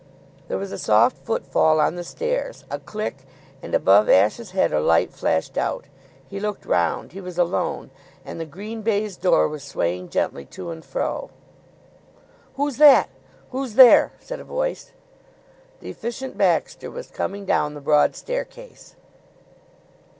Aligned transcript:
There 0.47 0.57
was 0.57 0.71
a 0.71 0.79
soft 0.79 1.17
footfall 1.23 1.79
on 1.79 1.93
the 1.93 2.03
stairs, 2.03 2.63
a 2.71 2.79
click, 2.79 3.17
and 3.61 3.75
above 3.75 4.09
Ashe's 4.09 4.49
head 4.49 4.73
a 4.73 4.79
light 4.79 5.13
flashed 5.13 5.59
out. 5.59 5.85
He 6.27 6.39
looked 6.39 6.65
round. 6.65 7.11
He 7.11 7.21
was 7.21 7.37
alone, 7.37 7.91
and 8.25 8.39
the 8.39 8.47
green 8.47 8.81
baize 8.81 9.15
door 9.15 9.47
was 9.47 9.61
swaying 9.63 10.09
gently 10.09 10.43
to 10.45 10.71
and 10.71 10.83
fro. 10.83 11.29
"Who's 12.55 12.77
that? 12.77 13.11
Who's 13.51 13.75
there?" 13.75 14.13
said 14.19 14.39
a 14.39 14.43
voice. 14.43 14.91
The 15.81 15.91
Efficient 15.91 16.35
Baxter 16.35 16.89
was 16.89 17.11
coming 17.11 17.45
down 17.45 17.75
the 17.75 17.79
broad 17.79 18.15
staircase. 18.15 18.95